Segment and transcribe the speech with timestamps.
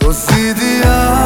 [0.00, 1.21] دزدیدی از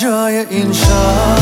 [0.00, 1.38] جای این شهر.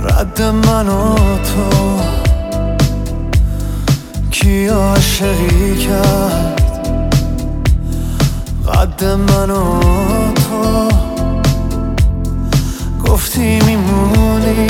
[0.00, 2.00] رد من و تو.
[4.30, 6.62] کی عاشقی کرد؟
[8.68, 9.80] قد من و
[10.34, 10.88] تو.
[13.06, 14.66] گفتی میمونی.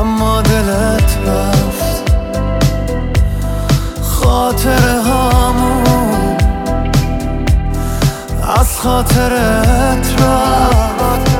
[0.00, 2.12] اما دلت رفت.
[4.02, 4.81] خاطره
[8.72, 11.30] از خاطرت رفت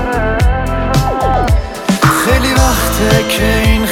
[2.25, 3.87] خیلی وقته که این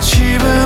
[0.00, 0.59] 气温